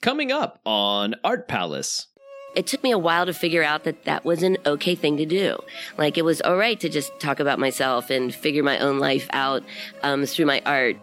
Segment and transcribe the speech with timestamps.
[0.00, 2.06] Coming up on Art Palace.
[2.54, 5.26] It took me a while to figure out that that was an okay thing to
[5.26, 5.58] do.
[5.96, 9.28] Like it was all right to just talk about myself and figure my own life
[9.32, 9.64] out
[10.04, 10.96] um, through my art.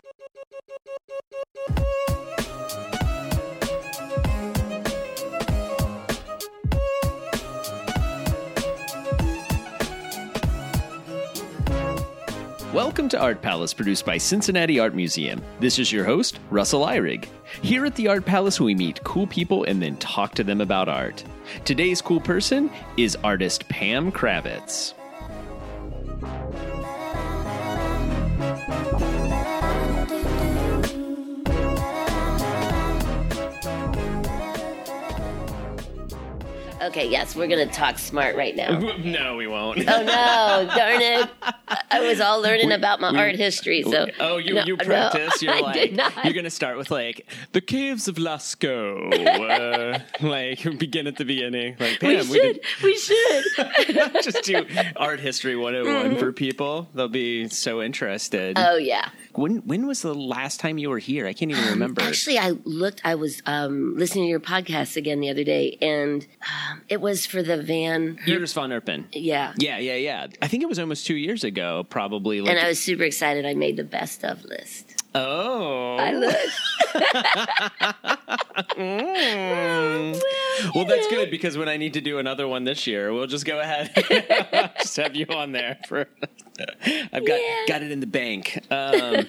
[13.06, 15.40] Welcome to Art Palace, produced by Cincinnati Art Museum.
[15.60, 17.28] This is your host, Russell Ihrig.
[17.62, 20.90] Here at the Art Palace, we meet cool people and then talk to them about
[20.90, 21.24] art.
[21.66, 24.96] Today's cool person is artist Pam Kravitz.
[36.86, 38.80] Okay, yes, we're gonna talk smart right now.
[39.06, 39.80] No, we won't.
[39.80, 41.30] Oh no, darn it!
[41.92, 44.86] I was all learning about my we- art history, so Oh, you No, you no,
[44.86, 45.42] practice.
[45.42, 46.26] You're I like did not.
[46.26, 49.14] you're gonna start with like the caves of Lascaux.
[49.14, 51.76] uh, like begin at the beginning.
[51.80, 53.44] Like we should, we should.
[54.24, 56.88] just do art history 101 for people.
[56.94, 58.58] They'll be so interested.
[58.60, 59.10] Oh yeah.
[59.34, 61.26] when when was the last time you were here?
[61.28, 62.02] I can't even remember.
[62.02, 63.02] Actually, I looked.
[63.04, 66.26] I was um, listening to your podcast again the other day, and
[66.72, 68.20] um, it was for the van.
[68.28, 69.06] Iris van Herpen.
[69.12, 69.54] Yeah.
[69.58, 70.28] Yeah, yeah, yeah.
[70.42, 72.42] I think it was almost two years ago, probably.
[72.42, 73.46] Like, And I was super excited.
[73.46, 74.96] I made the best of list.
[75.16, 76.36] oh, I looked.
[78.76, 80.20] Mm.
[80.74, 83.46] Well, that's good because when I need to do another one this year, we'll just
[83.46, 83.92] go ahead,
[84.80, 86.08] just have you on there for.
[86.86, 87.66] I've got Yeah.
[87.68, 88.60] got it in the bank.
[88.72, 89.26] Um,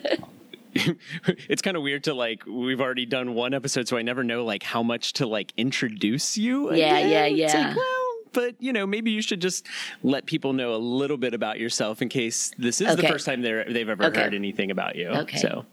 [1.49, 4.45] it's kind of weird to like we've already done one episode, so I never know
[4.45, 6.73] like how much to like introduce you.
[6.75, 7.37] Yeah, again.
[7.37, 7.75] yeah, It's like, yeah.
[7.75, 9.67] well, but you know, maybe you should just
[10.03, 13.43] let people know a little bit about yourself in case this is the first time
[13.43, 14.21] they're, they've ever Okay.
[14.23, 15.09] heard anything about you.
[15.09, 15.39] Okay.
[15.39, 15.65] So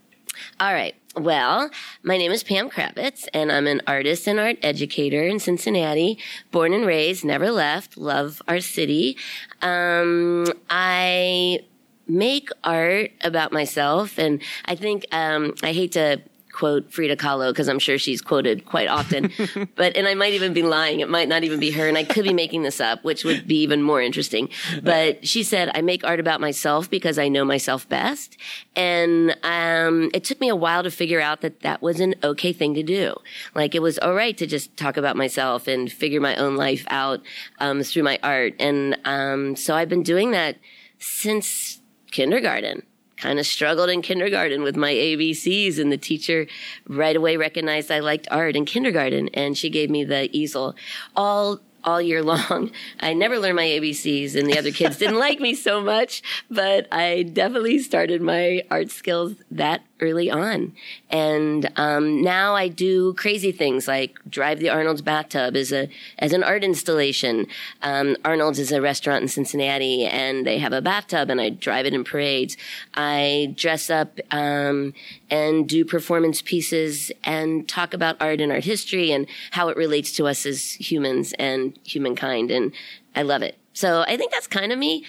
[0.60, 0.94] All right.
[1.16, 1.70] Well,
[2.02, 6.18] my name is Pam Kravitz, and I'm an artist and art educator in Cincinnati.
[6.50, 7.96] Born and raised, never left.
[7.96, 9.16] Love our city.
[9.62, 11.60] Um, I
[12.06, 16.22] make art about myself, and I think um, I hate to
[16.54, 19.30] quote Frida Kahlo because I'm sure she's quoted quite often,
[19.76, 21.00] but and I might even be lying.
[21.00, 23.46] It might not even be her, and I could be making this up, which would
[23.46, 24.48] be even more interesting.
[24.82, 28.38] But she said, "I make art about myself because I know myself best,"
[28.74, 32.52] and um, it took me a while to figure out that that was an okay
[32.52, 33.14] thing to do.
[33.54, 36.84] Like it was all right to just talk about myself and figure my own life
[36.88, 37.20] out
[37.58, 40.56] um, through my art, and um, so I've been doing that
[40.98, 41.80] since
[42.14, 42.80] kindergarten
[43.16, 46.46] kind of struggled in kindergarten with my ABCs and the teacher
[46.88, 50.76] right away recognized I liked art in kindergarten and she gave me the easel
[51.16, 52.70] all all year long.
[53.00, 56.86] I never learned my ABCs and the other kids didn't like me so much, but
[56.92, 60.72] I definitely started my art skills that early on.
[61.10, 65.88] And um, now I do crazy things like drive the Arnold's bathtub as a
[66.18, 67.46] as an art installation.
[67.82, 71.86] Um, Arnold's is a restaurant in Cincinnati, and they have a bathtub, and I drive
[71.86, 72.56] it in parades.
[72.94, 74.94] I dress up um,
[75.30, 80.12] and do performance pieces and talk about art and art history and how it relates
[80.12, 82.72] to us as humans and humankind, and
[83.14, 83.56] I love it.
[83.72, 85.04] So I think that's kind of me.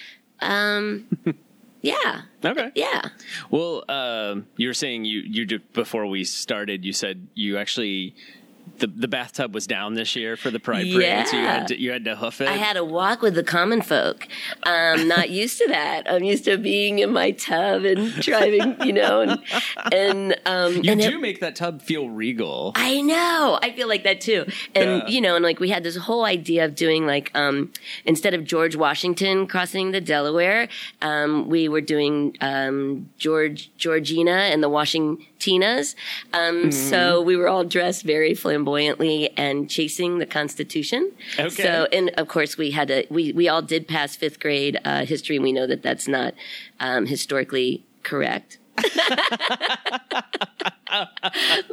[1.82, 2.72] Yeah, okay.
[2.74, 3.02] yeah.
[3.50, 6.84] Well, um, you were saying you you before we started.
[6.84, 8.14] You said you actually
[8.78, 11.80] the the bathtub was down this year for the Pride Parade, so you had to,
[11.80, 12.48] you had to hoof it.
[12.48, 14.28] I had to walk with the common folk.
[14.64, 16.10] I'm not used to that.
[16.10, 19.42] I'm used to being in my tub and driving, you know, and
[19.92, 22.72] and um, you and do it- make that tub feel regal.
[22.74, 23.58] I know.
[23.62, 24.44] I feel like that too.
[24.74, 25.06] And Yeah.
[25.08, 27.72] you know, and like we had this whole idea of doing like um
[28.04, 30.68] instead of George Washington crossing the Delaware,
[31.02, 34.68] um we were doing um George Georgina and the
[35.38, 35.94] Washingtinas.
[36.32, 36.70] Um Mm-hmm.
[36.70, 41.12] so we were all dressed very flamboyantly and chasing the Constitution.
[41.38, 41.62] Okay.
[41.62, 45.04] So and of course we had to we we all did pass 5th grade uh
[45.04, 46.34] history and we know that that's not
[46.80, 48.58] um historically correct.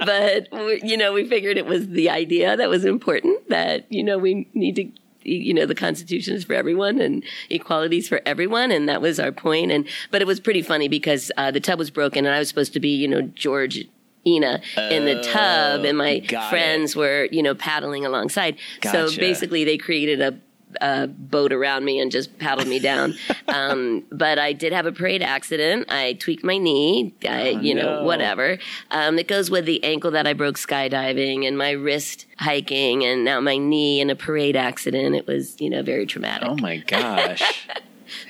[0.06, 0.48] but
[0.84, 4.48] you know we figured it was the idea that was important that you know we
[4.54, 4.90] need to
[5.26, 9.20] you know the constitution is for everyone and equality is for everyone and that was
[9.20, 9.72] our point.
[9.72, 12.48] And but it was pretty funny because uh, the tub was broken and i was
[12.48, 13.86] supposed to be you know george
[14.26, 18.56] Ina in the tub, and my Oh, friends were, you know, paddling alongside.
[18.84, 20.40] So basically, they created a
[20.82, 23.14] a boat around me and just paddled me down.
[23.48, 25.92] um, but I did have a parade accident.
[25.92, 27.14] I tweaked my knee.
[27.28, 28.04] I, you know, Oh, no.
[28.06, 28.58] whatever.
[28.92, 33.24] Um, it goes with the ankle that I broke skydiving and my wrist hiking, and
[33.26, 35.16] now my knee in a parade accident.
[35.16, 36.48] It was, you know, very traumatic.
[36.50, 37.68] Oh my gosh.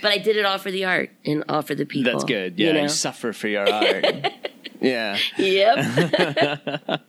[0.02, 2.14] But I did it all for the art and all for the people.
[2.14, 2.58] That's good.
[2.58, 2.88] Yeah, You you, know?
[2.88, 4.06] suffer for your art.
[4.82, 5.18] Yeah.
[5.38, 7.02] Yep.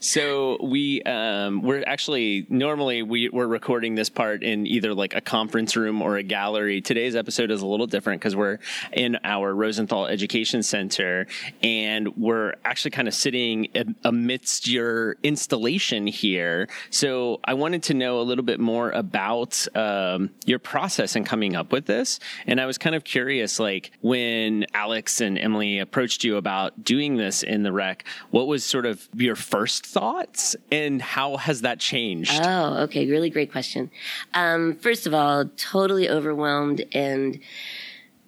[0.00, 5.20] So we um, we're actually normally we we're recording this part in either like a
[5.20, 6.80] conference room or a gallery.
[6.80, 8.58] Today's episode is a little different because we're
[8.92, 11.26] in our Rosenthal Education Center
[11.64, 13.68] and we're actually kind of sitting
[14.04, 16.68] amidst your installation here.
[16.90, 21.56] So I wanted to know a little bit more about um, your process in coming
[21.56, 26.22] up with this, and I was kind of curious, like when Alex and Emily approached
[26.22, 31.00] you about doing this in the rec, what was sort of your first thoughts and
[31.00, 32.32] how has that changed?
[32.42, 33.06] Oh, okay.
[33.06, 33.90] Really great question.
[34.34, 37.40] Um, first of all, totally overwhelmed and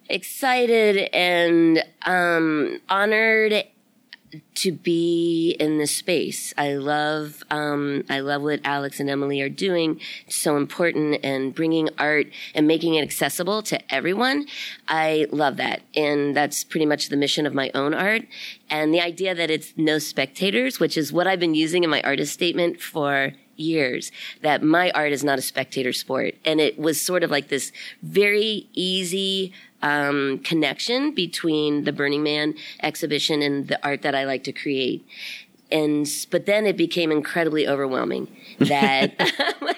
[0.09, 3.63] excited and um, honored
[4.55, 6.53] to be in this space.
[6.57, 9.99] I love, um, I love what Alex and Emily are doing.
[10.27, 14.45] It's so important and bringing art and making it accessible to everyone.
[14.87, 15.81] I love that.
[15.95, 18.23] And that's pretty much the mission of my own art.
[18.69, 22.01] And the idea that it's no spectators, which is what I've been using in my
[22.01, 24.11] artist statement for years
[24.41, 26.35] that my art is not a spectator sport.
[26.45, 27.71] And it was sort of like this
[28.01, 32.53] very easy, um, connection between the Burning Man
[32.83, 35.05] exhibition and the art that I like to create.
[35.71, 38.27] And, but then it became incredibly overwhelming
[38.59, 39.17] that,
[39.61, 39.70] like,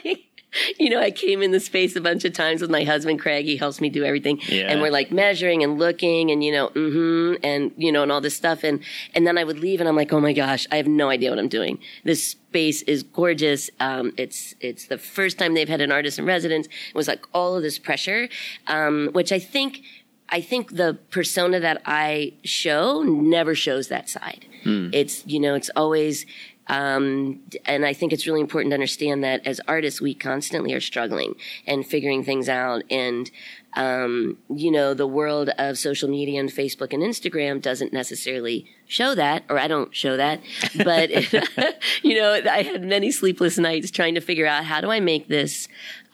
[0.79, 3.45] you know, I came in the space a bunch of times with my husband, Craig.
[3.45, 4.39] He helps me do everything.
[4.47, 4.67] Yeah.
[4.67, 8.21] And we're like measuring and looking and, you know, mm-hmm, and, you know, and all
[8.21, 8.63] this stuff.
[8.63, 8.81] And,
[9.13, 11.29] and then I would leave and I'm like, oh my gosh, I have no idea
[11.29, 11.79] what I'm doing.
[12.03, 13.69] This space is gorgeous.
[13.79, 16.67] Um, it's, it's the first time they've had an artist in residence.
[16.67, 18.29] It was like all of this pressure,
[18.67, 19.81] um, which I think
[20.29, 24.47] I think the persona that I show never shows that side.
[24.63, 24.89] Hmm.
[24.91, 26.25] It's, you know, it's always,
[26.67, 30.79] um, and I think it's really important to understand that as artists, we constantly are
[30.79, 31.35] struggling
[31.67, 32.83] and figuring things out.
[32.89, 33.29] And,
[33.75, 39.13] um, you know, the world of social media and Facebook and Instagram doesn't necessarily show
[39.15, 40.41] that, or I don't show that.
[40.83, 41.09] But,
[42.03, 45.27] you know, I had many sleepless nights trying to figure out how do I make
[45.27, 45.67] this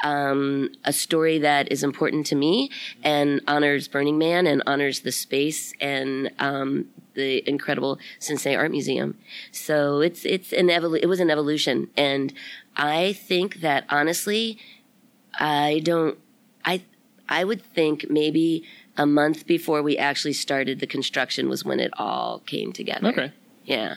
[0.04, 2.72] um, a story that is important to me
[3.04, 6.88] and honors Burning Man and honors the space and um,
[7.20, 9.18] the incredible Cincinnati Art Museum.
[9.52, 12.34] So it's it's an evolu- it was an evolution, and
[12.76, 14.58] I think that honestly,
[15.40, 16.18] I don't
[16.66, 16.84] I
[17.28, 18.64] I would think maybe
[18.98, 23.08] a month before we actually started the construction was when it all came together.
[23.10, 23.32] Okay.
[23.64, 23.96] Yeah.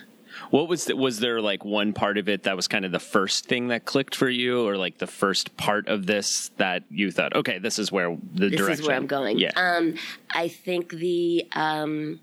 [0.51, 2.99] What was the, was there like one part of it that was kind of the
[2.99, 7.11] first thing that clicked for you, or like the first part of this that you
[7.11, 8.83] thought, okay, this is where the direction this direction.
[8.83, 9.39] is where I'm going.
[9.39, 9.51] Yeah.
[9.57, 9.95] Um,
[10.31, 12.21] I think the um,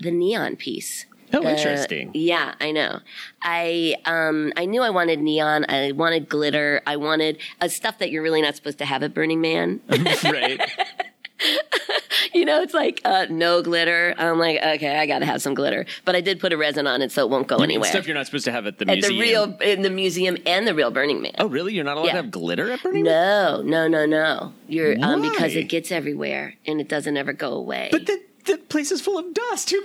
[0.00, 1.06] the neon piece.
[1.32, 2.10] Oh, interesting.
[2.12, 2.98] Yeah, I know.
[3.42, 5.64] I um I knew I wanted neon.
[5.68, 6.82] I wanted glitter.
[6.86, 9.80] I wanted uh, stuff that you're really not supposed to have at Burning Man.
[10.24, 10.60] right.
[12.34, 14.14] you know, it's like uh, no glitter.
[14.18, 15.86] I'm like, okay, I got to have some glitter.
[16.04, 17.88] But I did put a resin on it, so it won't go You anywhere.
[17.90, 19.14] Stuff you're not supposed to have at the at museum.
[19.16, 21.32] the real in the museum and the real Burning Man.
[21.38, 21.74] Oh, really?
[21.74, 22.12] You're not allowed Yeah.
[22.12, 23.12] to have glitter at Burning Man?
[23.12, 24.52] No, no, no, no.
[24.68, 27.88] You're um because it gets everywhere and it doesn't ever go away.
[27.92, 28.20] But the
[28.50, 29.74] the place is full of dust.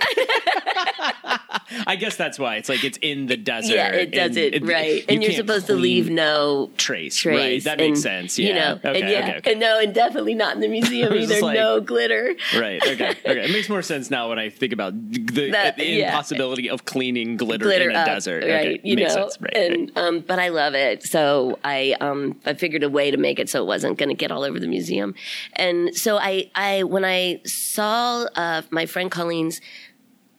[1.86, 2.56] I guess that's why.
[2.56, 3.74] It's like it's in the desert.
[3.74, 4.96] yeah, it does and it, right.
[4.96, 7.16] you And you're supposed to leave no trace.
[7.16, 7.36] trace.
[7.38, 7.64] Right.
[7.64, 8.38] That and, makes sense.
[8.38, 8.48] Yeah.
[8.48, 9.50] You know, okay, and yeah, okay, okay.
[9.52, 11.40] and no, and definitely not in the museum either.
[11.40, 12.34] like- no glitter.
[12.56, 12.82] Right.
[12.86, 13.10] Okay.
[13.10, 13.44] Okay.
[13.44, 16.06] It makes more sense now when I think about the, That- the yeah.
[16.08, 18.44] impossibility of cleaning glitter, glitter in a up, desert.
[18.44, 18.66] right?
[18.66, 18.80] Okay.
[18.84, 19.38] You makes know, sense.
[19.40, 19.56] Right.
[19.56, 21.02] and um, but I love it.
[21.02, 24.14] So I um, I figured a way to make it so it wasn't going to
[24.14, 25.14] get all over the museum.
[25.54, 29.60] And so I I when I saw uh, my friend Colleen's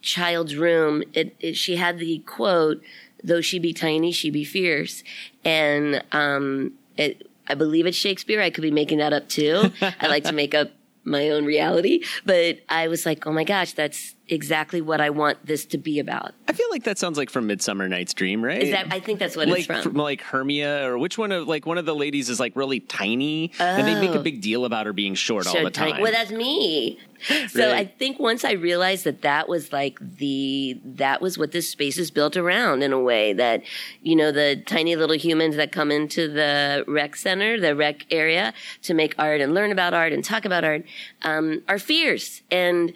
[0.00, 2.82] child's room, it, it she had the quote,
[3.22, 5.02] "Though she be tiny, she be fierce,"
[5.44, 7.24] and um, it.
[7.50, 8.42] I believe it's Shakespeare.
[8.42, 9.72] I could be making that up too.
[9.80, 10.70] I like to make up
[11.04, 15.46] my own reality, but I was like, oh my gosh, that's exactly what I want
[15.46, 16.34] this to be about.
[16.46, 18.62] I feel like that sounds like from Midsummer Night's Dream, right?
[18.62, 18.88] Is that?
[18.92, 19.80] I think that's what like it's from.
[19.82, 22.80] from like Hermia or which one of like one of the ladies is like really
[22.80, 25.92] tiny and they make a big deal about her being short all So the tiny-
[25.92, 26.02] time.
[26.02, 26.98] Well, that's me.
[27.48, 27.72] So.
[27.72, 31.98] I think once I realized that that was like the that was what this space
[31.98, 33.62] is built around in a way that
[34.02, 38.52] you know the tiny little humans that come into the rec center, the rec area
[38.82, 40.84] to make art and learn about art and talk about art
[41.22, 42.92] um, are fierce and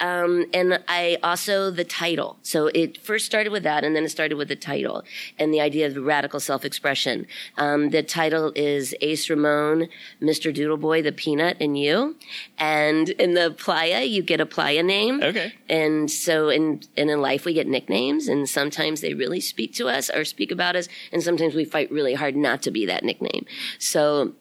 [0.00, 2.38] um, and I also the title.
[2.42, 5.04] So it first started with that, and then it started with the title
[5.38, 7.26] and the idea of radical self-expression.
[7.56, 9.88] Um, the title is Ace Ramon,
[10.20, 10.54] Mr.
[10.54, 12.16] Doodleboy, the Peanut, and you.
[12.58, 15.22] And in the playa, you get a playa name.
[15.22, 15.54] Okay.
[15.70, 19.88] And so in and in life, we get nicknames, and sometimes they really speak to
[19.88, 23.04] us or speak about us, and sometimes we fight really hard not to be that
[23.04, 23.46] nickname.
[23.78, 24.34] So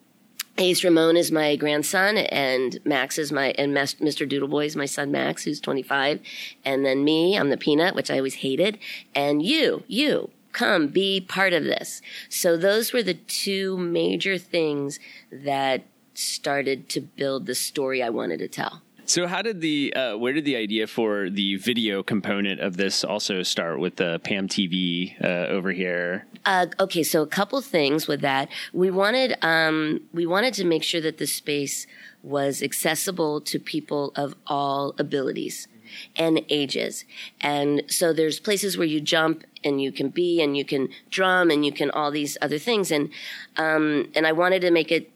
[0.58, 4.30] Ace Ramon is my grandson, and Max is my and Mr.
[4.30, 6.20] Doodleboy is my son Max, who's 25,
[6.66, 8.78] and then me, I'm the peanut, which I always hated,
[9.16, 12.02] and you, you, come be part of this.
[12.28, 15.00] So those were the two major things
[15.32, 18.83] that started to build the story I wanted to tell.
[19.06, 23.04] So, how did the uh, where did the idea for the video component of this
[23.04, 26.26] also start with the Pam TV uh, over here?
[26.46, 28.50] Uh, okay, so a couple things with that.
[28.72, 31.86] We wanted um, we wanted to make sure that the space
[32.22, 35.68] was accessible to people of all abilities
[36.16, 37.04] and ages.
[37.42, 41.52] And so there's places where you jump and you can be and you can drum
[41.52, 42.90] and you can all these other things.
[42.90, 43.10] And
[43.58, 45.12] um, and I wanted to make it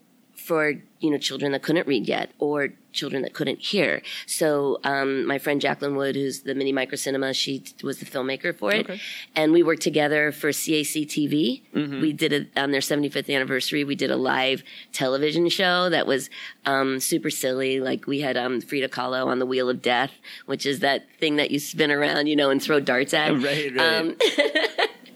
[0.47, 4.01] for you know children that couldn't read yet or children that couldn't hear.
[4.25, 8.55] So um, my friend Jacqueline Wood, who's the Mini Micro Cinema, she was the filmmaker
[8.55, 8.99] for it, okay.
[9.35, 11.61] and we worked together for CAC TV.
[11.75, 12.01] Mm-hmm.
[12.01, 13.83] We did it on their 75th anniversary.
[13.83, 14.63] We did a live
[14.93, 16.29] television show that was
[16.65, 17.81] um, super silly.
[17.81, 20.11] Like we had um, Frida Kahlo on the Wheel of Death,
[20.45, 23.27] which is that thing that you spin around, you know, and throw darts at.
[23.47, 24.17] Right, right.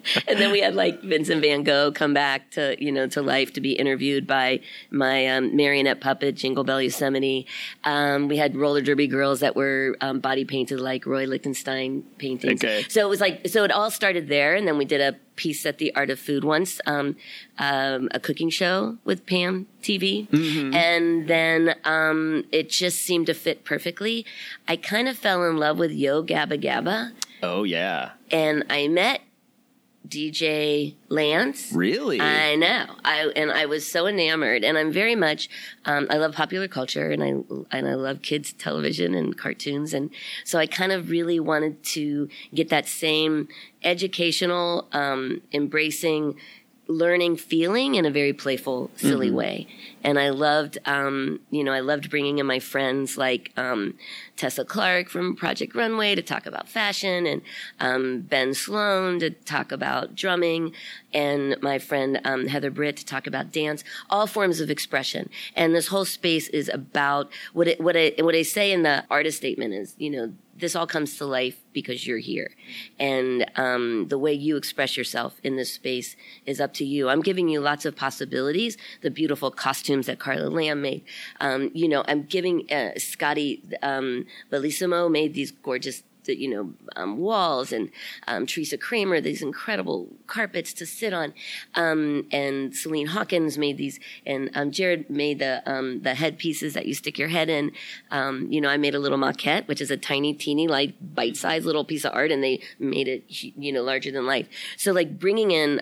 [0.27, 3.53] And then we had like Vincent Van Gogh come back to you know to life
[3.53, 7.47] to be interviewed by my um, marionette puppet Jingle Bell Yosemite.
[7.83, 12.63] Um, we had roller derby girls that were um, body painted like Roy Lichtenstein paintings.
[12.63, 12.83] Okay.
[12.89, 15.65] So it was like so it all started there, and then we did a piece
[15.65, 17.15] at the Art of Food once, um,
[17.57, 20.73] um, a cooking show with Pam TV, mm-hmm.
[20.73, 24.25] and then um, it just seemed to fit perfectly.
[24.67, 27.11] I kind of fell in love with Yo Gabba Gabba.
[27.43, 28.11] Oh yeah.
[28.29, 29.21] And I met
[30.07, 31.71] DJ Lance.
[31.71, 32.19] Really?
[32.19, 32.85] I know.
[33.05, 35.49] I and I was so enamored, and I'm very much.
[35.85, 40.09] Um, I love popular culture, and I and I love kids television and cartoons, and
[40.43, 43.47] so I kind of really wanted to get that same
[43.83, 46.35] educational, um, embracing
[46.91, 49.35] learning feeling in a very playful, silly mm-hmm.
[49.35, 49.67] way.
[50.03, 53.95] And I loved, um, you know, I loved bringing in my friends like um,
[54.35, 57.41] Tessa Clark from Project Runway to talk about fashion, and
[57.79, 60.73] um, Ben Sloan to talk about drumming,
[61.13, 65.29] and my friend um, Heather Britt to talk about dance, all forms of expression.
[65.55, 69.05] And this whole space is about what it, what I, what I say in the
[69.09, 72.51] artist statement is, you know, this all comes to life because you're here.
[72.99, 76.15] And um, the way you express yourself in this space
[76.45, 77.09] is up to you.
[77.09, 78.77] I'm giving you lots of possibilities.
[79.01, 81.03] The beautiful costumes that Carla Lamb made.
[81.39, 86.73] Um, you know, I'm giving uh, Scotty um, Bellissimo made these gorgeous the, you know,
[86.95, 87.89] um, walls and
[88.27, 91.33] um, Teresa Kramer, these incredible carpets to sit on.
[91.75, 96.85] Um, and Celine Hawkins made these, and um, Jared made the um, the headpieces that
[96.85, 97.71] you stick your head in.
[98.09, 101.65] Um, you know, I made a little maquette, which is a tiny, teeny, like bite-sized
[101.65, 104.47] little piece of art, and they made it, you know, larger than life.
[104.77, 105.81] So, like bringing in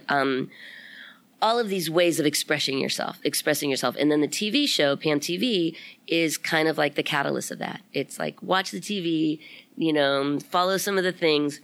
[1.41, 3.95] all of these ways of expressing yourself, expressing yourself.
[3.97, 5.75] And then the TV show, Pam TV,
[6.07, 7.81] is kind of like the catalyst of that.
[7.93, 9.39] It's like watch the TV,
[9.79, 11.61] you know, follow some of the things,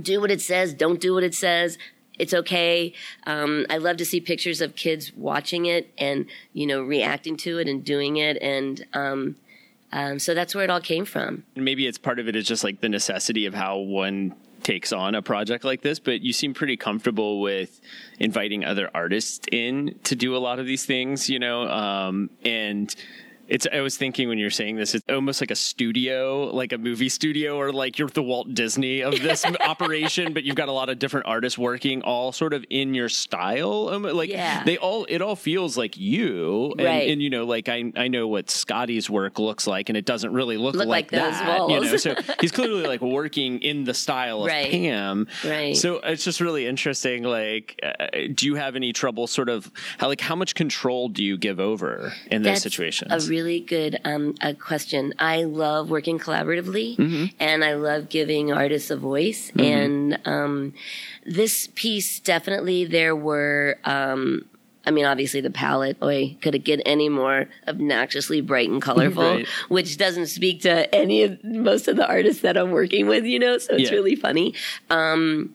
[0.00, 1.76] do what it says, don't do what it says.
[2.18, 2.94] It's okay.
[3.26, 7.58] Um, I love to see pictures of kids watching it and, you know, reacting to
[7.58, 8.38] it and doing it.
[8.40, 9.36] And, um,
[9.92, 11.44] um, so that's where it all came from.
[11.54, 15.14] Maybe it's part of it is just like the necessity of how one takes on
[15.14, 17.80] a project like this, but you seem pretty comfortable with
[18.18, 22.94] inviting other artists in to do a lot of these things, you know, um, and
[23.48, 23.66] it's.
[23.72, 27.08] I was thinking when you're saying this, it's almost like a studio, like a movie
[27.08, 30.32] studio, or like you're the Walt Disney of this operation.
[30.32, 33.98] But you've got a lot of different artists working, all sort of in your style.
[33.98, 34.64] Like yeah.
[34.64, 36.72] they all, it all feels like you.
[36.78, 37.10] And, right.
[37.10, 40.32] and you know, like I, I know what Scotty's work looks like, and it doesn't
[40.32, 41.58] really look, look like, like that.
[41.58, 41.70] Walls.
[41.70, 44.70] You know, so he's clearly like working in the style of right.
[44.70, 45.26] Pam.
[45.44, 45.76] Right.
[45.76, 47.22] So it's just really interesting.
[47.22, 51.24] Like, uh, do you have any trouble, sort of, how like how much control do
[51.24, 53.12] you give over in those That's situations?
[53.38, 55.14] Really good um, a question.
[55.16, 57.24] I love working collaboratively, mm-hmm.
[57.38, 59.52] and I love giving artists a voice.
[59.52, 59.60] Mm-hmm.
[59.60, 60.74] And um,
[61.24, 63.78] this piece, definitely, there were.
[63.84, 64.46] Um,
[64.84, 69.22] I mean, obviously the palette, boy, could it get any more obnoxiously bright and colorful,
[69.22, 69.46] right.
[69.68, 73.38] which doesn't speak to any of most of the artists that I'm working with, you
[73.38, 73.96] know, so it's yeah.
[73.96, 74.54] really funny.
[74.90, 75.54] Um,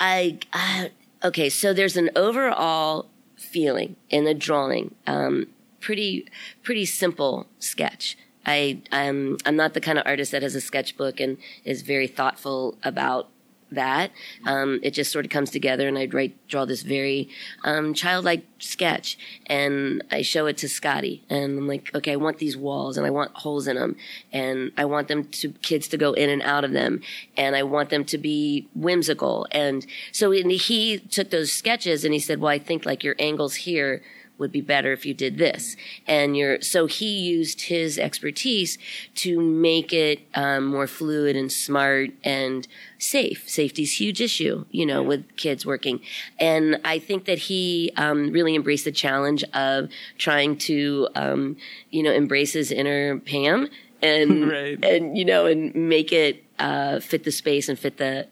[0.00, 0.92] I, I,
[1.24, 3.06] okay, so there's an overall
[3.36, 4.94] feeling in the drawing.
[5.06, 5.48] Um,
[5.80, 6.26] pretty
[6.62, 8.16] pretty simple sketch.
[8.46, 12.06] I I'm I'm not the kind of artist that has a sketchbook and is very
[12.06, 13.28] thoughtful about
[13.70, 14.10] that.
[14.46, 17.28] Um, it just sort of comes together, and I write draw this very
[17.64, 22.38] um, childlike sketch, and I show it to Scotty, and I'm like, okay, I want
[22.38, 23.96] these walls, and I want holes in them,
[24.32, 27.00] and I want them to kids to go in and out of them,
[27.36, 32.20] and I want them to be whimsical, and so he took those sketches and he
[32.20, 34.02] said, well, I think like your angles here
[34.38, 35.76] would be better if you did this.
[36.06, 38.78] And you're, so he used his expertise
[39.16, 42.66] to make it um, more fluid and smart and
[42.98, 43.48] safe.
[43.48, 46.00] Safety's huge issue, you know, with kids working.
[46.38, 51.56] And I think that he um, really embraced the challenge of trying to, um,
[51.90, 53.68] you know, embrace his inner Pam
[54.00, 54.84] and, Right.
[54.84, 58.28] and, you know, and make it uh, fit the space and fit the,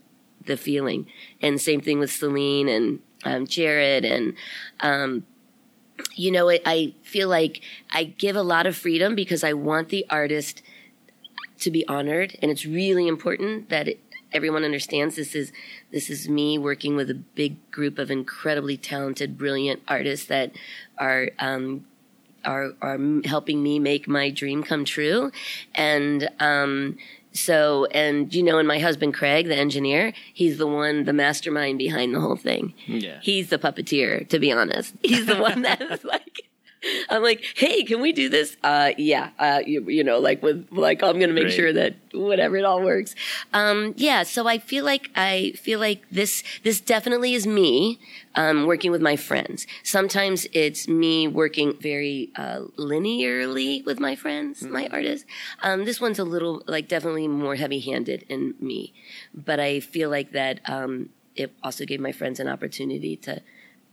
[0.46, 1.06] the feeling.
[1.42, 4.34] And same thing with Celine and um, Jared and,
[4.80, 5.25] um,
[6.15, 7.61] you know, I, I feel like
[7.91, 10.62] I give a lot of freedom because I want the artist
[11.61, 14.00] to be honored, and it's really important that it,
[14.33, 15.53] everyone understands this is
[15.91, 20.53] this is me working with a big group of incredibly talented, brilliant artists that
[20.99, 21.31] are.
[21.38, 21.87] Um,
[22.45, 25.33] are are helping me make my dream come true,
[25.75, 26.97] and um,
[27.38, 31.78] so and you know, and my husband Craig, the engineer, he's the one, the mastermind
[31.78, 32.75] behind the whole thing.
[32.87, 33.19] Yeah.
[33.23, 34.95] He's the puppeteer, to be honest.
[35.02, 36.46] He's the one that's like,
[37.11, 38.56] I'm like, hey, can we do this?
[38.62, 41.97] Uh, yeah, uh, you, you know, like with, like, I'm going to make sure that
[42.12, 43.14] whatever it all works.
[43.52, 47.99] Um, yeah, so I feel like, I feel like this, this definitely is me,
[48.35, 49.66] um, working with my friends.
[49.83, 55.26] Sometimes it's me working very, uh, linearly with my friends, my artists.
[55.62, 58.92] Um, this one's a little, like, definitely more heavy handed in me.
[59.35, 63.42] But I feel like that, um, it also gave my friends an opportunity to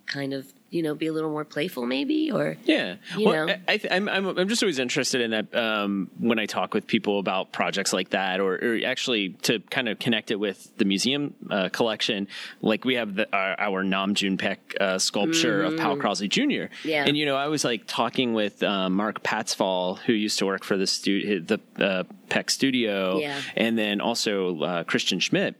[0.05, 3.53] kind of, you know, be a little more playful maybe or, Yeah, You well, know?
[3.67, 6.87] I, I, I'm, I'm I'm just always interested in that um, when I talk with
[6.87, 10.85] people about projects like that, or, or actually to kind of connect it with the
[10.85, 12.27] museum uh, collection.
[12.61, 16.73] Like we have the, our, our Nam June Paik uh, sculpture of Powell Crosley Jr.
[16.87, 17.05] Yeah.
[17.05, 20.63] and you know I was like talking with uh, Mark Patsfall, who used to work
[20.63, 23.39] for the stu- the uh, Paik Studio, Yeah.
[23.55, 25.55] and then also uh, Christian Schmidt.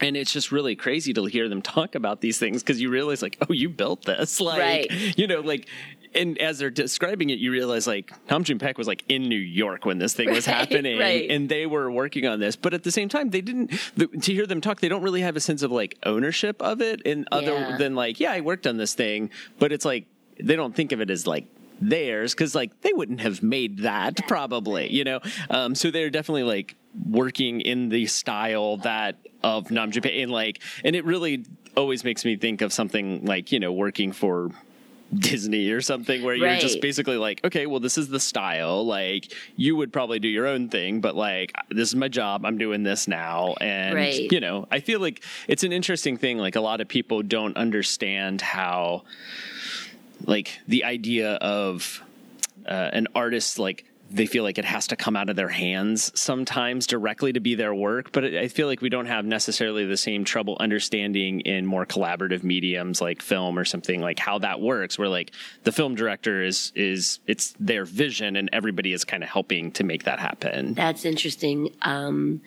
[0.00, 3.22] And it's just really crazy to hear them talk about these things because you realize,
[3.22, 5.18] like, oh, you built this, like, Right.
[5.18, 5.68] you know, like,
[6.14, 9.34] and as they're describing it, you realize like Nam June Paik was like in New
[9.38, 11.30] York when this thing was Right, happening, right.
[11.30, 12.54] and they were working on this.
[12.56, 13.70] But at the same time, they didn't.
[13.96, 16.80] The, to hear them talk, they don't really have a sense of like ownership of
[16.82, 17.76] it, and other Yeah.
[17.78, 20.06] than like, yeah, I worked on this thing, but it's like
[20.38, 21.46] they don't think of it as like
[21.88, 25.20] theirs because like they wouldn't have made that probably, you know.
[25.50, 26.74] Um, so they're definitely like
[27.08, 31.44] working in the style that of Nam June Paik, and like, and it really
[31.76, 34.50] always makes me think of something like you know working for
[35.14, 38.86] Disney or something where you're just basically like, okay, well, this is the style.
[38.86, 42.46] Like, you would probably do your own thing, but like, this is my job.
[42.46, 43.54] I'm doing this now.
[43.60, 44.32] And, Right.
[44.32, 46.38] you know, I feel like it's an interesting thing.
[46.38, 49.04] Like, a lot of people don't understand how,
[50.26, 52.02] like, the idea of
[52.66, 56.12] uh, an artist, like, they feel like it has to come out of their hands
[56.18, 59.96] sometimes directly to be their work, but I feel like we don't have necessarily the
[59.96, 64.98] same trouble understanding in more collaborative mediums like film or something like how that works.
[64.98, 65.32] Where like
[65.64, 69.84] the film director is is it's their vision and everybody is kind of helping to
[69.84, 70.74] make that happen.
[70.74, 71.74] That's interesting.
[71.80, 72.42] Um,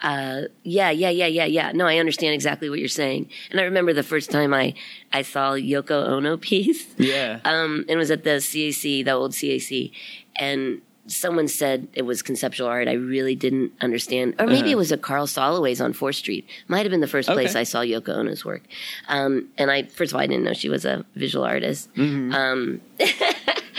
[0.00, 1.72] uh, yeah, yeah, yeah, yeah, yeah.
[1.72, 3.28] No, I understand exactly what you're saying.
[3.50, 4.74] And I remember the first time I,
[5.12, 6.86] I saw Yoko Ono piece.
[6.98, 9.90] Yeah, Um, and it was at the CAC, the old CAC.
[10.38, 12.86] And someone said it was conceptual art.
[12.86, 14.34] I really didn't understand.
[14.38, 16.46] Or maybe it was a Carl Solway's on 4th Street.
[16.68, 17.60] Might have been the first place Okay.
[17.60, 18.62] I saw Yoko Ono's work.
[19.08, 21.88] Um, and I, first of all, I didn't know she was a visual artist.
[21.96, 23.08] Um, you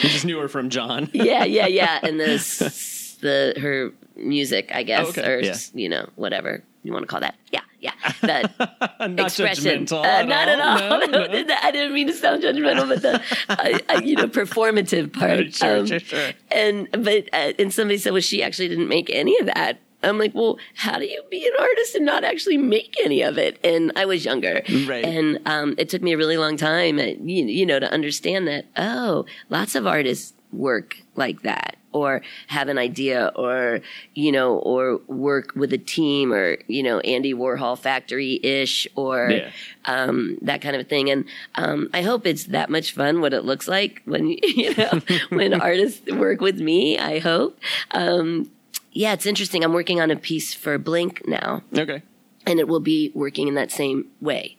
[0.10, 1.10] just knew her from John.
[1.14, 2.00] yeah, yeah, yeah.
[2.02, 2.26] And the
[3.22, 5.28] the her music, I guess, okay.
[5.28, 5.56] or Yeah.
[5.74, 7.36] you know, whatever you want to call that.
[7.52, 7.92] Yeah, yeah.
[8.22, 8.52] That
[9.00, 9.86] Not expression.
[9.86, 10.94] judgmental Uh, at not at all.
[11.02, 11.08] all.
[11.08, 11.56] No, no.
[11.64, 15.54] I didn't mean to sound judgmental, but the uh, uh, you know performative part.
[15.54, 16.32] Sure, Um, sure, sure.
[16.52, 19.80] And but uh, and somebody said, well, she actually didn't make any of that.
[20.02, 23.38] I'm like, well, how do you be an artist and not actually make any of
[23.38, 23.60] it?
[23.66, 25.04] And I was younger, Right.
[25.04, 28.48] And um, it took me a really long time, uh, you, you know, to understand
[28.48, 28.64] that.
[28.78, 33.82] Oh, lots of artists work like that, or have an idea, or
[34.16, 39.32] you know, or work with a team, or you know, Andy Warhol factory ish, or
[39.32, 39.52] Yeah.
[39.86, 41.10] um, that kind of thing.
[41.10, 45.02] And um, I hope it's that much fun what it looks like when you know
[45.30, 46.98] when artists work with me.
[46.98, 47.60] I hope.
[47.92, 48.50] Um,
[48.92, 49.64] yeah, it's interesting.
[49.64, 52.02] I'm working on a piece for Blink now, Okay.
[52.48, 54.56] and it will be working in that same way.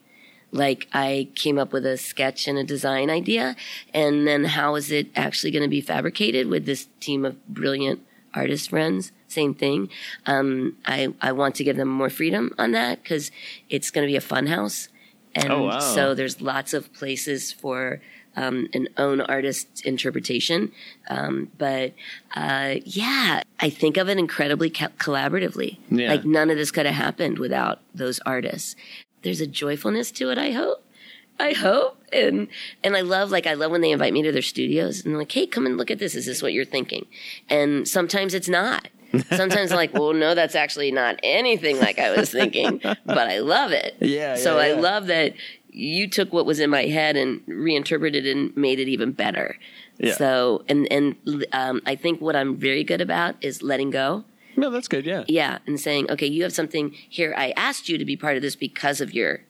[0.53, 3.55] Like I came up with a sketch and a design idea,
[3.95, 8.01] and then how is it actually going to be fabricated with this team of brilliant
[8.35, 9.13] artist friends?
[9.29, 9.89] Same thing.
[10.27, 13.31] Um, I I want to give them more freedom on that because
[13.69, 14.89] it's going to be a fun house,
[15.37, 15.79] and Oh, wow.
[15.79, 18.01] so there's lots of places for
[18.37, 20.73] um, an own artist interpretation.
[21.09, 21.93] Um, but
[22.35, 25.79] uh, yeah, I think of it incredibly co- collaboratively.
[25.91, 26.09] Yeah.
[26.11, 28.75] Like none of this could have happened without those artists.
[29.23, 30.85] There's a joyfulness to it, I hope.
[31.39, 31.97] I hope.
[32.13, 32.49] And
[32.85, 35.19] and I love like I love when they invite me to their studios and they're
[35.21, 36.15] like, hey, come and look at this.
[36.15, 37.07] Is this what you're thinking?
[37.49, 38.89] And sometimes it's not.
[39.33, 43.73] Sometimes like, well, no, that's actually not anything like I was thinking, but I love
[43.73, 43.97] it.
[44.01, 45.35] Yeah, So yeah, I love that
[45.73, 49.57] you took what was in my head and reinterpreted and made it even better.
[49.99, 50.15] Yeah.
[50.15, 51.17] So and and
[51.53, 54.25] um, I think what I'm very good about is letting go.
[54.61, 55.05] No, that's good.
[55.07, 55.25] Yeah.
[55.27, 57.35] Yeah, and saying, okay, you have something here.
[57.37, 59.41] I asked you to be part of this because of your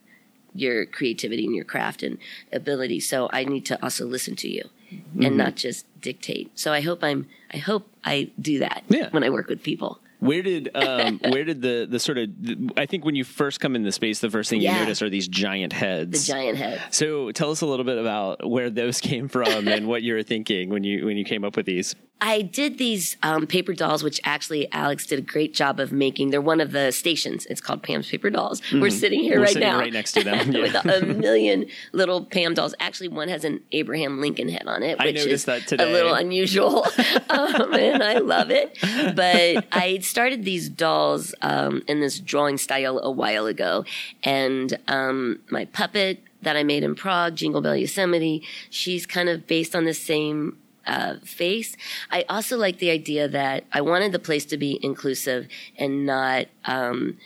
[0.55, 2.19] your creativity and your craft and
[2.53, 2.99] ability.
[3.01, 5.23] So I need to also listen to you Mm-hmm.
[5.23, 6.51] and not just dictate.
[6.59, 9.09] So I hope I'm I hope I do that Yeah.
[9.13, 10.01] when I work with people.
[10.19, 12.29] Where did um, where did the the sort of
[12.77, 14.73] I think when you first come in the space, the first thing Yeah.
[14.75, 16.27] you notice are these giant heads.
[16.27, 16.83] The giant head.
[16.91, 20.25] So tell us a little bit about where those came from and what you were
[20.25, 21.95] thinking when you when you came up with these.
[22.21, 26.31] I did these um, paper dolls, which actually Alex did a great job of making.
[26.31, 27.47] They're one of the stations.
[27.47, 28.61] It's called Pam's Paper Dolls.
[28.73, 29.39] We're sitting here Mm-hmm.
[29.41, 30.51] We're right sitting now, right next to them.
[30.61, 30.63] Yeah.
[30.63, 32.75] with a million little Pam dolls.
[32.81, 35.89] Actually, one has an Abraham Lincoln head on it, which is that today.
[35.89, 36.85] a little unusual,
[37.31, 38.77] um, and I love it.
[39.15, 43.85] But I started these dolls um, in this drawing style a while ago,
[44.25, 49.47] and um, my puppet that I made in Prague, Jingle Bell Yosemite, she's kind of
[49.47, 51.77] based on the same uh, face.
[52.11, 56.47] I also like the idea that I wanted the place to be inclusive and not
[56.65, 57.19] um,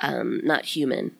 [0.00, 1.12] um, not human,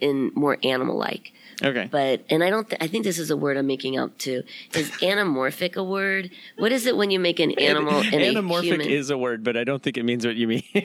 [0.00, 1.32] in more animal like.
[1.62, 1.88] Okay.
[1.90, 2.68] But and I don't.
[2.68, 4.42] Th- I think this is a word I'm making up too.
[4.74, 6.30] Is anamorphic a word?
[6.58, 8.88] What is it when you make an animal and a Anamorphic human?
[8.88, 10.62] is a word, but I don't think it means what you mean.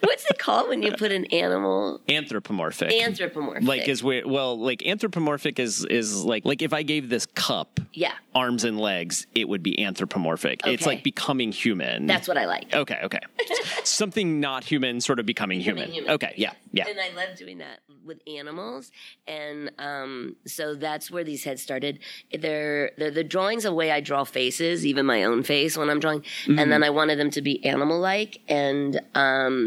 [0.00, 2.92] What's it called when you put an animal anthropomorphic.
[2.92, 3.64] anthropomorphic?
[3.66, 7.80] like is where well like anthropomorphic is is like like if I gave this cup
[7.92, 10.60] yeah, arms and legs, it would be anthropomorphic.
[10.66, 12.06] It's like becoming human.
[12.06, 12.74] that's what I like.
[12.74, 13.00] okay.
[13.02, 13.20] Okay,
[13.84, 15.90] something not human, sort of becoming human.
[15.90, 16.10] human.
[16.10, 16.84] Okay, yeah, yeah.
[16.88, 18.92] And I love doing that with animals,
[19.26, 22.00] and um, so that's where these heads started.
[22.32, 26.00] They're, they're the drawings a way I draw faces, even my own face when I'm
[26.00, 29.65] drawing, and then I wanted them to be animal-like and um,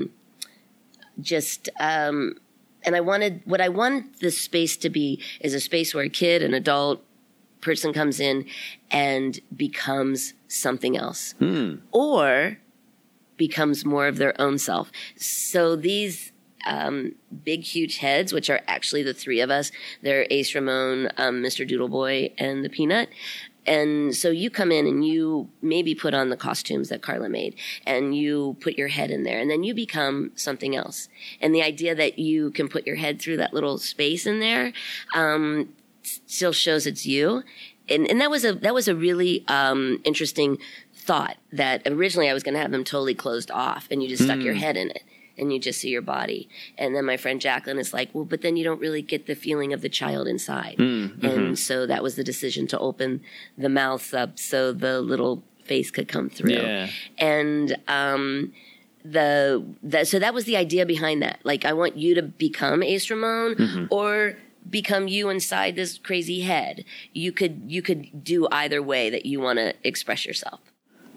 [1.22, 1.70] just.
[1.80, 2.36] Um,
[2.84, 6.10] and I wanted what I want this space to be is a space where a
[6.10, 7.04] kid, an adult
[7.62, 8.46] person comes in
[8.90, 11.36] and becomes something else,
[11.92, 12.58] or
[13.36, 14.92] becomes more of their own self.
[15.18, 16.32] So these
[16.66, 21.42] um, big, huge heads, which are actually the three of us, they're Ace Ramon, um,
[21.42, 21.68] Mr.
[21.70, 23.10] Doodleboy, and the Peanut.
[23.66, 27.56] And so you come in and you maybe put on the costumes that Carla made
[27.86, 31.10] and you put your head in there and then you become something else.
[31.42, 34.74] And the idea that you can put your head through that little space in there,
[35.14, 35.70] um,
[36.04, 37.44] still shows it's you.
[37.88, 40.58] And, and that was a, that was a really, um, interesting
[40.94, 44.24] thought that originally I was going to have them totally closed off and you just
[44.24, 45.04] stuck your head in it
[45.40, 46.50] and you just see your body.
[46.78, 49.36] And then my friend Jacqueline is like, well, but then you don't really get the
[49.36, 50.78] feeling of the child inside.
[50.78, 51.54] Mm, and mm-hmm.
[51.56, 53.22] so that was the decision to open
[53.58, 56.54] the mouth up so the little face could come through.
[56.54, 56.90] Yeah.
[57.18, 58.54] And, um,
[59.06, 61.40] the, the so that was the idea behind that.
[61.44, 63.86] Like I want you to become Ace Ramon mm-hmm.
[63.90, 64.36] or
[64.70, 66.84] become you inside this crazy head.
[67.14, 70.60] You could you could do either way that you want to express yourself.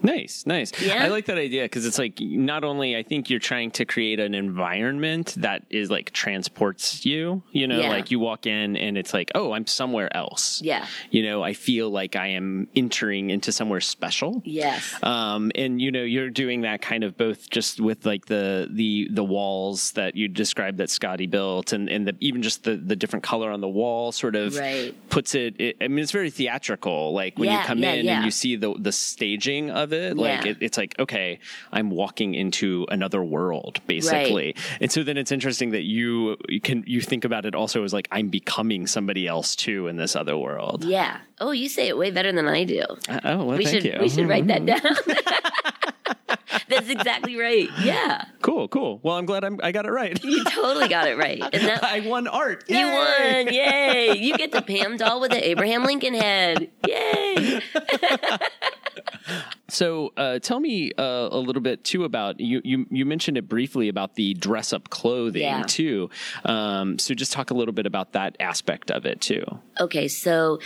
[0.03, 0.73] Nice, nice.
[0.83, 1.05] Yeah?
[1.05, 4.19] I like that idea because it's like not only I think you're trying to create
[4.21, 7.43] an environment that is like transports you.
[7.53, 7.91] You know, Yeah.
[7.91, 10.61] like you walk in and it's like, oh, I'm somewhere else.
[10.62, 10.87] Yeah.
[11.11, 14.43] You know, I feel like I am entering into somewhere special.
[14.45, 14.95] Yes.
[15.03, 19.09] Um, and you know, you're doing that kind of both just with like the the
[19.11, 22.97] the walls that you described that Scotty built, and and the, even just the the
[22.97, 24.95] different color on the wall sort of Right.
[25.11, 25.77] puts it, it.
[25.81, 27.12] I mean, it's very theatrical.
[27.12, 28.17] Like when you come yeah, in yeah.
[28.17, 30.50] and you see the the staging of it, like Yeah.
[30.52, 31.38] it, it's like okay,
[31.72, 34.55] I'm walking into another world basically.
[34.81, 37.92] And so then it's interesting that you you can you think about it also as
[37.92, 40.85] like I'm becoming somebody else too in this other world.
[40.85, 41.18] Yeah.
[41.40, 42.83] Oh, you say it way better than I do.
[43.09, 43.98] Uh, Oh, well, we thank should you.
[44.00, 44.81] we should write that down.
[46.68, 47.68] That's exactly right.
[47.83, 48.24] Yeah.
[48.40, 48.98] Cool, cool.
[49.02, 50.22] Well, I'm glad I'm, I got it right.
[50.24, 51.42] You totally got it right.
[51.52, 52.64] And that I won art.
[52.68, 53.48] you won.
[53.52, 54.16] Yay.
[54.22, 56.70] You get the Pam doll with the Abraham Lincoln head.
[56.88, 57.61] Yay.
[59.72, 62.87] So, uh, tell me uh, a little bit too about you, you.
[62.90, 65.62] You mentioned it briefly about the dress up clothing Yeah.
[65.66, 66.11] too.
[66.44, 69.44] Um, so, just talk a little bit about that aspect of it too.
[69.80, 70.58] Okay, so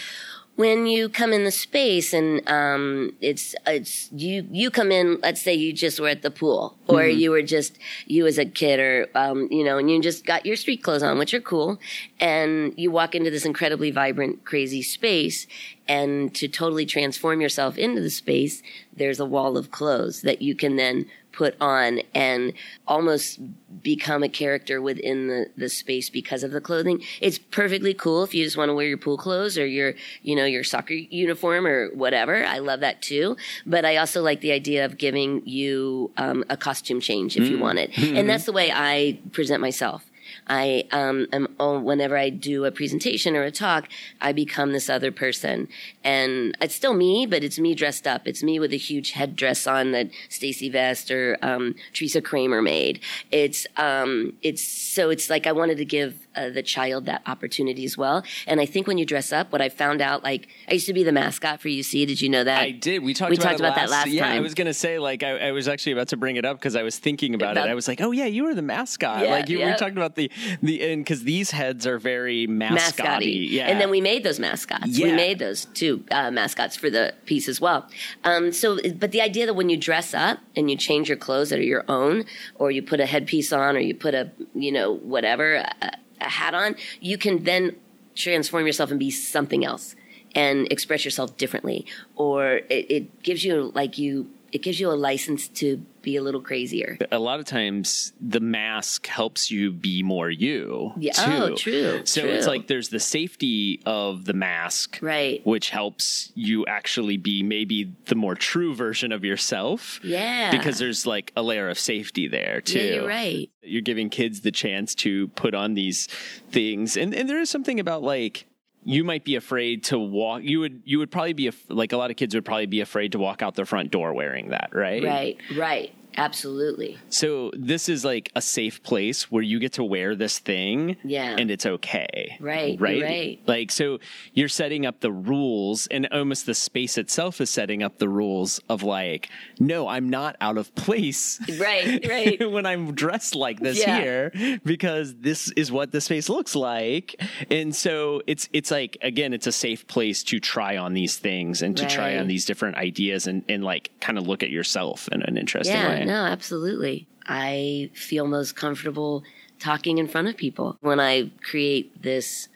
[0.56, 5.20] when you come in the space and um, it's it's you you come in.
[5.22, 8.46] Let's say you just were at the pool, or you were just you as a
[8.46, 11.40] kid, or um, you know, and you just got your street clothes on, which are
[11.40, 11.78] cool,
[12.18, 15.46] and you walk into this incredibly vibrant, crazy space.
[15.88, 18.60] And to totally transform yourself into the space,
[18.92, 21.06] there's a wall of clothes that you can then
[21.36, 22.54] put on and
[22.88, 23.38] almost
[23.82, 27.02] become a character within the, the space because of the clothing.
[27.20, 30.34] It's perfectly cool if you just want to wear your pool clothes or your, you
[30.34, 32.44] know, your soccer uniform or whatever.
[32.44, 33.36] I love that too.
[33.66, 37.58] But I also like the idea of giving you um, a costume change if you
[37.58, 37.96] want it.
[38.16, 40.04] And that's the way I present myself.
[40.46, 43.88] I um, am oh, whenever I do a presentation or a talk,
[44.20, 45.68] I become this other person,
[46.04, 48.26] and it's still me, but it's me dressed up.
[48.26, 53.00] It's me with a huge headdress on that Stacy Vest or um, Teresa Kramer made.
[53.30, 57.84] It's um, it's so it's like I wanted to give uh, the child that opportunity
[57.84, 58.24] as well.
[58.46, 60.92] And I think when you dress up, what I found out, like I used to
[60.92, 62.06] be the mascot for UC.
[62.06, 62.60] Did you know that?
[62.60, 63.02] I did.
[63.02, 63.30] We talked.
[63.30, 64.36] We about talked about that last yeah, time.
[64.36, 66.76] I was gonna say like I, I was actually about to bring it up because
[66.76, 67.70] I was thinking about, About- it.
[67.70, 69.22] I was like, oh yeah, you were the mascot.
[69.22, 69.72] Yeah, like you, yeah.
[69.72, 70.30] we talked about the
[70.62, 73.02] the and because these heads are very mascotty.
[73.02, 73.46] mascotty.
[73.50, 73.66] Yeah.
[73.66, 74.98] And then we made those mascots.
[74.98, 77.88] We made those two uh, mascots for the piece as well.
[78.24, 81.50] Um, so, but the idea that when you dress up and you change your clothes
[81.50, 82.24] that are your own,
[82.56, 86.28] or you put a headpiece on, or you put a, you know, whatever, a, a
[86.28, 87.76] hat on, you can then
[88.14, 89.94] transform yourself and be something else
[90.34, 91.86] and express yourself differently.
[92.14, 96.22] Or it, it gives you like you, it gives you a license to be a
[96.22, 96.96] little crazier.
[97.10, 100.92] a lot of times the mask helps you be more you.
[100.96, 101.12] Yeah.
[101.18, 101.52] Oh, too.
[101.52, 102.30] Oh, true, So true.
[102.30, 105.44] it's like there's the safety of the mask, Right.
[105.44, 109.98] Which helps you actually be maybe the more true version of yourself.
[110.04, 110.52] Yeah.
[110.52, 112.78] Because there's like a layer of safety there too.
[112.78, 113.50] Yeah, you're right.
[113.62, 116.06] You're giving kids the chance to put on these
[116.52, 118.46] things, and and there is something about like
[118.86, 120.42] you might be afraid to walk.
[120.44, 123.12] You would you would probably be like a lot of kids would probably be afraid
[123.12, 125.02] to walk out their front door wearing that, right?
[125.02, 125.92] Right, right.
[126.16, 126.96] Absolutely.
[127.10, 131.36] So this is like a safe place where you get to wear this thing, Yeah.
[131.38, 133.40] and it's okay, Right, Right, right.
[133.46, 133.98] Like so,
[134.34, 138.60] you're setting up the rules, and almost the space itself is setting up the rules
[138.68, 142.50] of like, no, I'm not out of place, Right, right.
[142.50, 144.00] when I'm dressed like this Yeah.
[144.00, 149.32] here, because this is what the space looks like, and so it's it's like again,
[149.32, 152.76] it's a safe place to try on these things and to try on these different
[152.76, 156.04] ideas and and like kind of look at yourself in an interesting Yeah, way.
[156.06, 157.08] No, absolutely.
[157.26, 159.24] I feel most comfortable
[159.58, 162.48] talking in front of people when I create this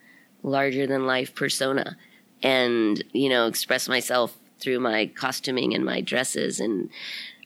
[0.42, 1.96] larger than life persona
[2.42, 6.90] and, you know, express myself through my costuming and my dresses and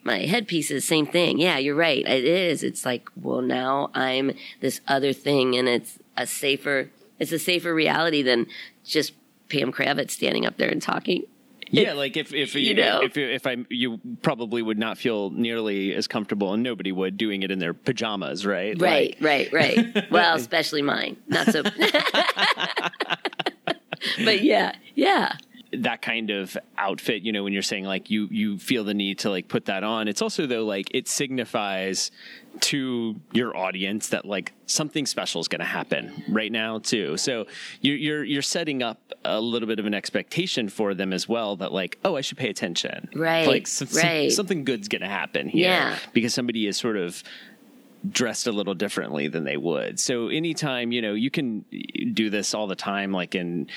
[0.02, 1.38] my headpieces, same thing.
[1.38, 2.06] Yeah, you're right.
[2.06, 2.62] It is.
[2.62, 7.74] It's like, well, now I'm this other thing and it's a safer, it's a safer
[7.74, 8.46] reality than
[8.84, 9.14] just
[9.48, 11.24] Pam Kravitz standing up there and talking.
[11.70, 13.00] Yeah, like if if You you know?
[13.03, 17.42] if if I you probably would not feel nearly as comfortable, and nobody would doing
[17.42, 18.81] it in their pajamas, right?
[18.81, 20.07] Right, Like, right, right.
[20.11, 21.16] well, especially mine.
[21.29, 21.62] Not so.
[24.24, 25.37] but yeah, yeah.
[25.82, 27.22] That kind of outfit.
[27.22, 29.84] You know, when you're saying like you you feel the need to like put that
[29.84, 32.10] on, it's also though like it signifies
[32.60, 37.16] to your audience that like something special is going to happen right now too.
[37.16, 37.46] So
[37.80, 41.56] you're you're you're setting up a little bit of an expectation for them as well
[41.56, 44.30] that like oh I should pay attention Right, like some- right.
[44.30, 45.98] something good's going to happen here Yeah.
[46.12, 47.22] because somebody is sort of
[48.08, 49.98] dressed a little differently than they would.
[49.98, 51.64] So anytime, you know, you can
[52.12, 53.68] do this all the time like in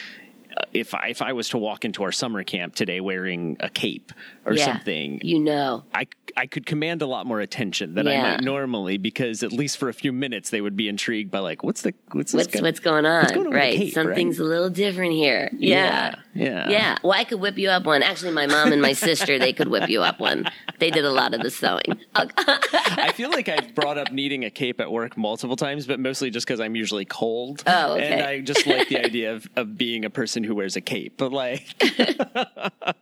[0.58, 3.70] Uh, if I, if I was to walk into our summer camp today wearing a
[3.70, 4.12] cape
[4.46, 4.66] or yeah.
[4.66, 5.84] something, You know.
[5.94, 9.78] I I could command a lot more attention than I might normally because at least
[9.78, 12.56] for a few minutes they would be intrigued by like what's the what's this What's
[12.56, 13.26] guy- what's going on?
[13.34, 13.76] going on right.
[13.76, 15.50] cape, Something's a little different here.
[15.58, 16.14] Yeah.
[16.36, 16.98] yeah Yeah.
[17.04, 18.04] Well, I could whip you up one.
[18.04, 20.46] Actually, my mom and my sister, they could whip you up one.
[20.78, 22.00] They did a lot of the sewing.
[22.16, 26.30] I feel like I've brought up needing a cape at work multiple times, but mostly
[26.30, 27.64] just because I'm usually cold.
[27.66, 28.08] Oh, okay.
[28.14, 31.18] And I just like the idea of, of being a person who wears a cape.
[31.18, 31.66] But like,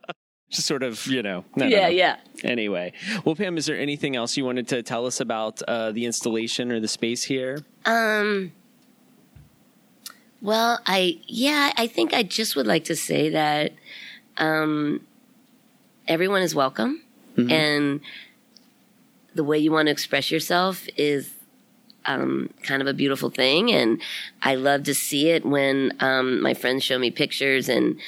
[0.50, 1.44] sort of, you know.
[1.56, 2.16] I don't Yeah, yeah.
[2.44, 2.92] Anyway.
[3.24, 6.70] Well, Pam, is there anything else you wanted to tell us about uh, the installation
[6.72, 7.64] or the space here?
[7.84, 8.52] Um.
[10.42, 13.72] Well, I yeah, I think I just would like to say that
[14.36, 15.04] um,
[16.06, 17.02] everyone is welcome,
[17.50, 18.00] and
[19.34, 21.32] the way you want to express yourself is
[22.04, 24.00] um, kind of a beautiful thing, and
[24.42, 27.98] I love to see it when um, my friends show me pictures and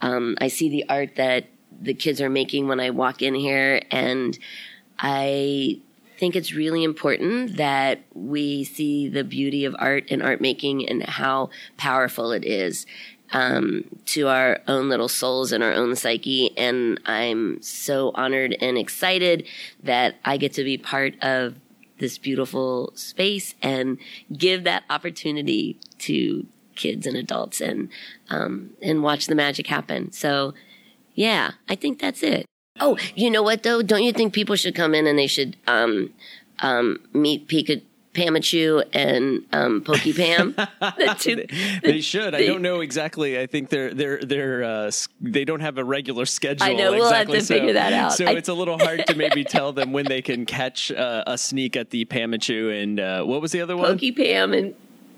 [0.00, 1.46] um, I see the art that
[1.80, 4.38] the kids are making when I walk in here, and
[4.98, 5.80] I
[6.18, 11.02] think it's really important that we see the beauty of art and art making and
[11.02, 12.84] how powerful it is
[13.32, 16.56] um, to our own little souls and our own psyche.
[16.56, 19.46] And I'm so honored and excited
[19.82, 21.54] that I get to be part of
[21.98, 23.98] this beautiful space and
[24.36, 27.88] give that opportunity to kids and adults and
[28.30, 30.10] um, and watch the magic happen.
[30.12, 30.54] So,
[31.20, 32.46] yeah, I think that's it.
[32.80, 33.82] Oh, you know what though?
[33.82, 36.14] Don't you think people should come in and they should um,
[36.60, 37.82] um, meet Pika,
[38.14, 40.54] Pamachu and um, Pokey Pam?
[40.80, 41.46] The two-
[41.82, 42.34] they should.
[42.34, 43.38] I don't know exactly.
[43.38, 46.66] I think they're they're they're uh, they don't have a regular schedule.
[46.66, 48.14] I know, we'll have exactly, to figure that out.
[48.14, 51.24] So I- it's a little hard to maybe tell them when they can catch uh,
[51.26, 53.92] a sneak at the Pamachu and uh, what was the other one?
[53.92, 54.74] Pokey Pam and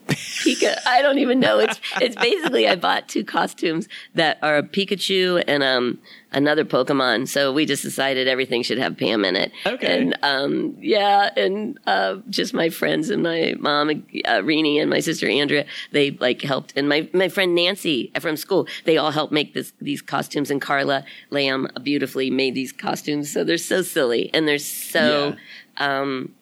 [0.09, 0.77] Pika.
[0.87, 1.59] I don't even know.
[1.59, 5.99] It's it's basically I bought two costumes that are a Pikachu and um
[6.33, 7.29] another Pokemon.
[7.29, 9.53] So we just decided everything should have Pam in it.
[9.67, 10.01] Okay.
[10.01, 13.91] And um yeah, and uh just my friends and my mom,
[14.25, 18.67] uh, and my sister Andrea, they like helped, and my my friend Nancy from school,
[18.85, 20.51] they all helped make this these costumes.
[20.51, 23.33] And Carla Lamb beautifully made these costumes.
[23.33, 25.37] So they're so silly and they're so.
[25.79, 26.35] Um,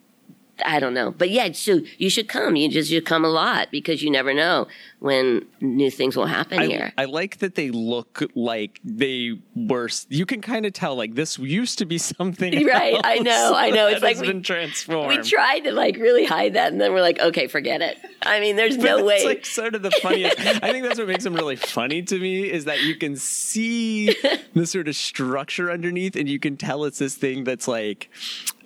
[0.65, 1.11] I don't know.
[1.11, 2.57] But yeah, so you should come.
[2.57, 4.67] You just you come a lot because you never know
[4.99, 6.93] when new things will happen I, here.
[6.97, 9.89] I like that they look like they were.
[10.09, 12.51] You can kind of tell like this used to be something.
[12.71, 13.87] Right, I know, I know.
[13.91, 15.09] It's like we- been transformed.
[15.09, 17.99] we tried to like really hide that, and then we're like, okay, forget it.
[18.23, 19.17] I mean, there's no way.
[19.17, 20.39] It's like sort of the funniest.
[20.63, 24.15] I think that's what makes them really funny to me is that you can see
[24.55, 28.11] the sort of structure underneath, and you can tell it's this thing that's like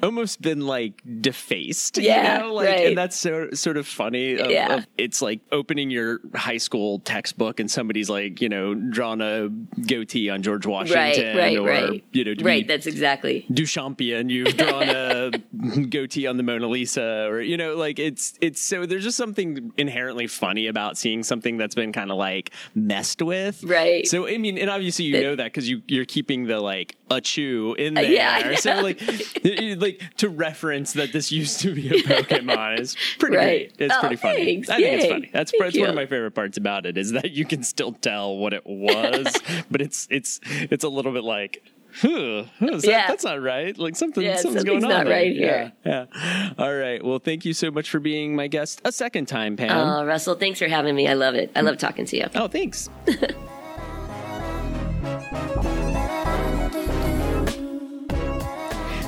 [0.05, 1.99] almost been like defaced.
[1.99, 2.55] Yeah, you know?
[2.55, 2.87] like, right.
[2.87, 4.35] and that's so, sort of funny.
[4.39, 4.75] Of, Yeah.
[4.77, 9.49] of- it's like opening your high school textbook, and somebody's like, you know, drawn a
[9.87, 12.05] goatee on George Washington, right, right, or right.
[12.13, 13.47] you know, to right, that's exactly.
[13.53, 15.31] Duchampian, you've drawn a
[15.89, 19.73] goatee on the Mona Lisa, or you know, like it's it's so there's just something
[19.77, 24.07] inherently funny about seeing something that's been kind of like messed with, Right.
[24.07, 26.97] So I mean, and obviously you That- know that because you you're keeping the like
[27.11, 29.01] a chew in Uh, there, yeah, so like
[29.79, 33.45] like to reference that this used to be a Pokemon is pretty Right.
[33.45, 33.87] great.
[33.87, 34.45] It's Oh, pretty funny.
[34.45, 34.69] thanks.
[34.71, 35.31] I think it's funny.
[35.33, 37.93] That's Thank that's one of my favorite parts about it is that you can still
[37.93, 39.35] tell what it was,
[39.71, 41.63] but it's it's it's a little bit like.
[42.01, 43.07] Huh, huh, that- Yeah.
[43.07, 43.79] that's not right.
[43.79, 45.73] Like something, Yeah, something's, something's going on right here.
[45.87, 46.53] Yeah, yeah.
[46.59, 47.01] All right.
[47.05, 49.71] Well, thank you so much for being my guest a second time, Pam.
[49.71, 51.07] Oh, Russell, thanks for having me.
[51.07, 51.53] I love it.
[51.55, 52.27] I love talking to you.
[52.35, 52.91] oh, thanks.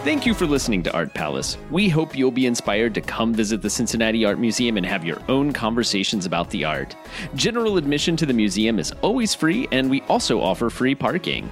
[0.07, 1.59] Thank you for listening to Art Palace.
[1.69, 5.21] We hope you'll be inspired to come visit the Cincinnati Art Museum and have your
[5.29, 6.95] own conversations about the art.
[7.35, 11.51] General admission to the museum is always free, and we also offer free parking.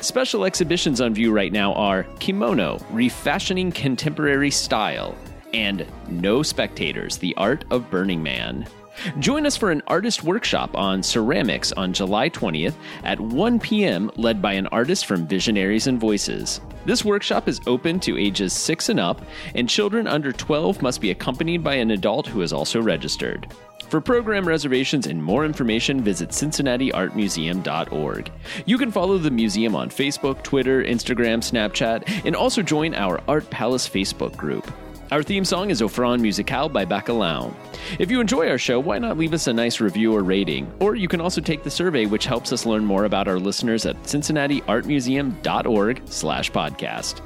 [0.00, 5.18] Special exhibitions on view right now are Kimono, Refashioning Contemporary Style,
[5.52, 8.68] and No Spectators, The Art of Burning Man.
[9.18, 14.42] Join us for an artist workshop on ceramics on July 20th at 1 p.m., led
[14.42, 16.60] by an artist from Visionaries and Voices.
[16.84, 19.22] This workshop is open to ages 6 and up,
[19.54, 23.52] and children under 12 must be accompanied by an adult who is also registered.
[23.88, 28.32] For program reservations and more information, visit CincinnatiArtMuseum.org.
[28.64, 33.48] You can follow the museum on Facebook, Twitter, Instagram, Snapchat, and also join our Art
[33.50, 34.72] Palace Facebook group.
[35.12, 37.54] Our theme song is Ofran Musical by Bacalao.
[38.00, 40.68] If you enjoy our show, why not leave us a nice review or rating?
[40.80, 43.86] Or you can also take the survey, which helps us learn more about our listeners
[43.86, 47.20] at cincinnatiartmuseum.org slash podcast.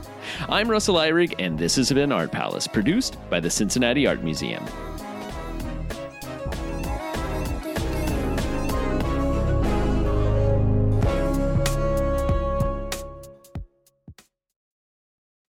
[0.50, 4.62] I'm Russell Ihrig, and this has been Art Palace, produced by the Cincinnati Art Museum.